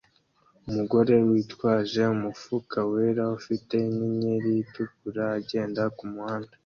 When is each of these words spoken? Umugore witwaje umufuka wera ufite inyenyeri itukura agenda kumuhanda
Umugore 0.67 1.13
witwaje 1.29 2.01
umufuka 2.15 2.77
wera 2.91 3.23
ufite 3.39 3.73
inyenyeri 3.89 4.51
itukura 4.63 5.23
agenda 5.39 5.81
kumuhanda 5.97 6.53